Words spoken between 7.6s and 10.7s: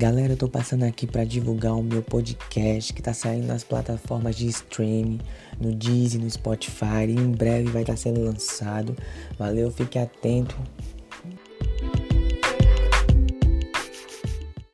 vai estar sendo lançado. Valeu, fique atento